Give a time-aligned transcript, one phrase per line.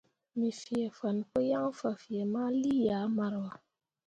[0.37, 3.53] Me fee fan pǝ yaŋ fan fee ma lii ah maroua.